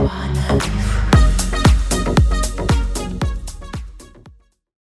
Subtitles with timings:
[0.00, 1.13] wanna be free.